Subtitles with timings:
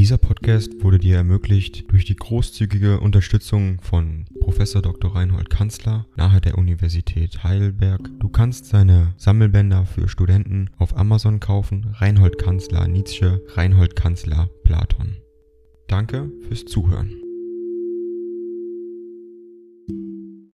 [0.00, 5.14] Dieser Podcast wurde dir ermöglicht durch die großzügige Unterstützung von Professor Dr.
[5.14, 8.08] Reinhold Kanzler nahe der Universität Heidelberg.
[8.18, 11.94] Du kannst seine Sammelbänder für Studenten auf Amazon kaufen.
[11.98, 15.18] Reinhold Kanzler Nietzsche, Reinhold Kanzler Platon.
[15.86, 17.12] Danke fürs Zuhören.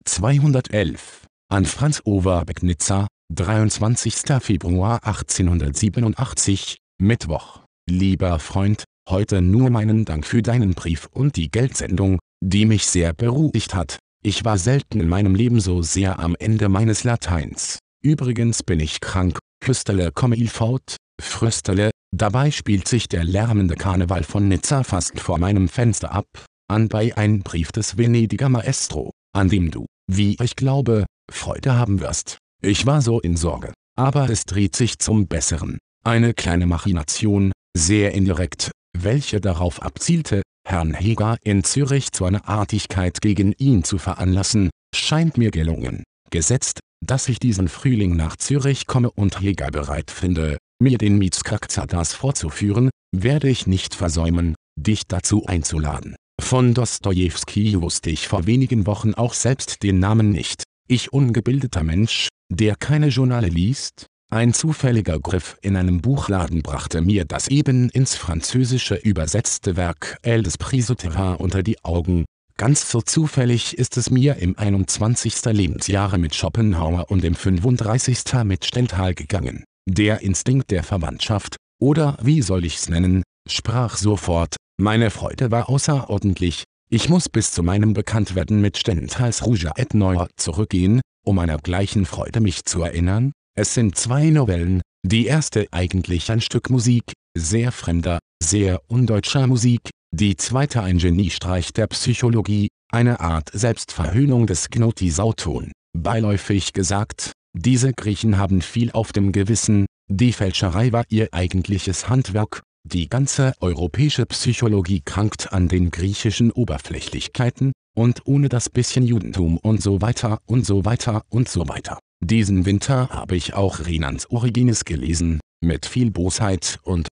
[0.05, 4.39] 211 an Franz Overbeck Nizza, 23.
[4.39, 7.59] Februar 1887, Mittwoch.
[7.89, 13.13] Lieber Freund, Heute nur meinen Dank für deinen Brief und die Geldsendung, die mich sehr
[13.13, 13.99] beruhigt hat.
[14.23, 17.79] Ich war selten in meinem Leben so sehr am Ende meines Lateins.
[18.01, 24.23] Übrigens bin ich krank, Küstele komme il fort, Fröstele, dabei spielt sich der lärmende Karneval
[24.23, 26.25] von Nizza fast vor meinem Fenster ab,
[26.69, 32.37] anbei ein Brief des Venediger Maestro, an dem du, wie ich glaube, Freude haben wirst.
[32.61, 35.77] Ich war so in Sorge, aber es dreht sich zum Besseren.
[36.05, 43.21] Eine kleine Machination, sehr indirekt, welche darauf abzielte, Herrn Heger in Zürich zu einer Artigkeit
[43.21, 46.03] gegen ihn zu veranlassen, scheint mir gelungen.
[46.29, 52.13] Gesetzt, dass ich diesen Frühling nach Zürich komme und Heger bereit finde, mir den Mietskakzadas
[52.13, 56.15] vorzuführen, werde ich nicht versäumen, dich dazu einzuladen.
[56.41, 60.63] Von Dostojewski wusste ich vor wenigen Wochen auch selbst den Namen nicht.
[60.87, 67.23] Ich ungebildeter Mensch, der keine Journale liest, ein zufälliger Griff in einem Buchladen brachte mir
[67.23, 72.25] das eben ins Französische übersetzte Werk El Esprit Souterrain unter die Augen.
[72.57, 75.45] Ganz so zufällig ist es mir im 21.
[75.45, 78.43] Lebensjahre mit Schopenhauer und im 35.
[78.43, 79.63] mit Stendhal gegangen.
[79.87, 86.63] Der Instinkt der Verwandtschaft, oder wie soll ich's nennen, sprach sofort, meine Freude war außerordentlich,
[86.89, 92.05] ich muss bis zu meinem Bekanntwerden mit Stendhals Rouge et Noir zurückgehen, um einer gleichen
[92.05, 97.71] Freude mich zu erinnern, es sind zwei Novellen, die erste eigentlich ein Stück Musik, sehr
[97.71, 105.71] fremder, sehr undeutscher Musik, die zweite ein Geniestreich der Psychologie, eine Art Selbstverhöhnung des Gnotisauton.
[105.97, 112.61] Beiläufig gesagt, diese Griechen haben viel auf dem Gewissen, die Fälscherei war ihr eigentliches Handwerk,
[112.83, 119.81] die ganze europäische Psychologie krankt an den griechischen Oberflächlichkeiten, und ohne das bisschen Judentum und
[119.81, 121.99] so weiter und so weiter und so weiter.
[122.25, 127.09] Diesen Winter habe ich auch Renans Origines gelesen, mit viel Bosheit und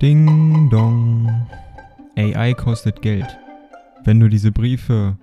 [0.00, 1.48] Ding dong.
[2.16, 3.26] AI kostet Geld.
[4.04, 5.18] Wenn du diese Briefe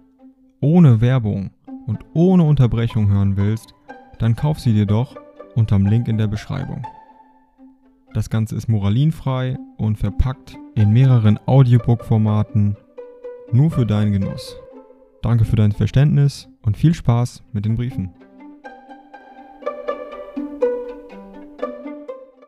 [0.59, 1.51] ohne Werbung
[1.88, 3.73] und ohne Unterbrechung hören willst,
[4.17, 5.16] dann kauf sie dir doch
[5.56, 6.85] unterm Link in der Beschreibung.
[8.13, 12.75] Das Ganze ist moralinfrei und verpackt in mehreren Audiobook-Formaten
[13.53, 14.57] nur für deinen Genuss.
[15.22, 18.13] Danke für dein Verständnis und viel Spaß mit den Briefen.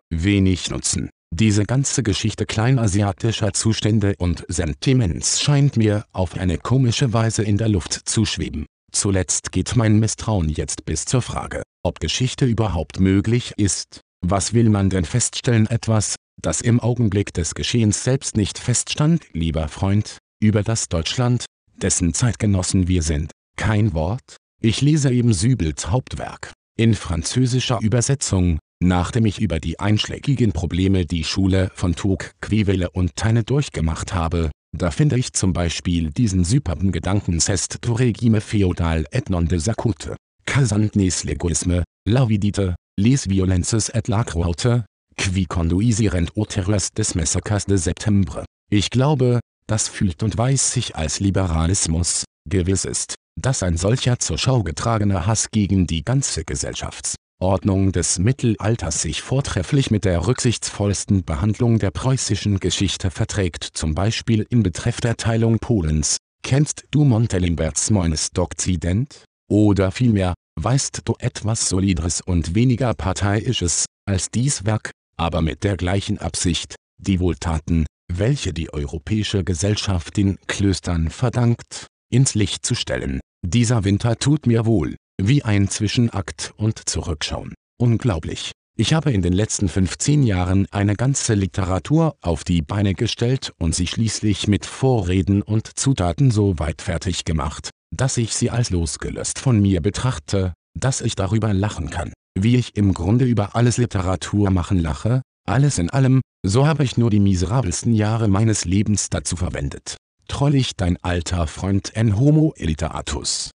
[0.10, 1.10] Wenig Nutzen.
[1.34, 7.70] Diese ganze Geschichte kleinasiatischer Zustände und Sentiments scheint mir auf eine komische Weise in der
[7.70, 8.66] Luft zu schweben.
[8.92, 14.02] Zuletzt geht mein Misstrauen jetzt bis zur Frage, ob Geschichte überhaupt möglich ist.
[14.24, 19.68] Was will man denn feststellen etwas, das im Augenblick des Geschehens selbst nicht feststand, lieber
[19.68, 21.46] Freund, über das Deutschland,
[21.82, 23.32] dessen Zeitgenossen wir sind.
[23.58, 24.38] Kein Wort?
[24.62, 31.24] Ich lese eben Sübels Hauptwerk, in französischer Übersetzung, nachdem ich über die einschlägigen Probleme die
[31.24, 37.40] Schule von Tocqueville und Taine durchgemacht habe, da finde ich zum Beispiel diesen superben Gedanken
[37.40, 40.16] Cest du regime feudal et non de sacute,
[40.46, 44.70] casantnes legoisme, lavidite, les violences et la croute,
[45.18, 48.46] qui conduisirent au terreurs des massacres de septembre.
[48.72, 49.40] Ich glaube,
[49.72, 55.26] das fühlt und weiß sich als Liberalismus, gewiss ist, dass ein solcher zur Schau getragener
[55.26, 62.60] Hass gegen die ganze Gesellschaftsordnung des Mittelalters sich vortrefflich mit der rücksichtsvollsten Behandlung der preußischen
[62.60, 69.24] Geschichte verträgt zum Beispiel in Betreff der Teilung Polens, kennst du Montelimberts Moines d'Occident?
[69.50, 75.78] Oder vielmehr, weißt du etwas Solidres und weniger Parteiisches, als dies Werk, aber mit der
[75.78, 77.86] gleichen Absicht, die Wohltaten,
[78.20, 83.20] welche die europäische Gesellschaft den Klöstern verdankt, ins Licht zu stellen.
[83.46, 87.54] Dieser Winter tut mir wohl, wie ein Zwischenakt und Zurückschauen.
[87.80, 88.52] Unglaublich.
[88.78, 93.76] Ich habe in den letzten 15 Jahren eine ganze Literatur auf die Beine gestellt und
[93.76, 99.40] sie schließlich mit Vorreden und Zutaten so weit fertig gemacht, dass ich sie als losgelöst
[99.40, 104.52] von mir betrachte, dass ich darüber lachen kann, wie ich im Grunde über alles Literatur
[104.52, 109.36] machen lache, alles in allem, so habe ich nur die miserabelsten Jahre meines Lebens dazu
[109.36, 109.98] verwendet.
[110.28, 113.52] Trollig dein alter Freund en homo elitatus.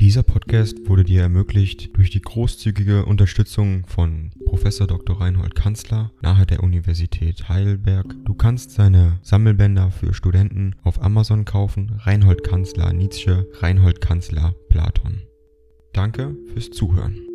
[0.00, 5.20] Dieser Podcast wurde dir ermöglicht durch die großzügige Unterstützung von Professor Dr.
[5.20, 8.06] Reinhold Kanzler nahe der Universität Heidelberg.
[8.24, 11.92] Du kannst seine Sammelbänder für Studenten auf Amazon kaufen.
[11.98, 15.20] Reinhold Kanzler Nietzsche, Reinhold Kanzler Platon.
[15.92, 17.29] Danke fürs Zuhören.